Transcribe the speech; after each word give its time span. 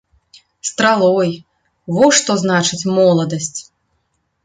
Стралой, 0.69 1.31
во 1.99 2.09
што 2.19 2.41
значыць 2.47 2.83
моладасць. 2.99 3.57